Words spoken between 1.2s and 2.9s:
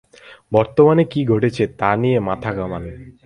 ঘটছে তা নিয়ে মাথা ঘামান।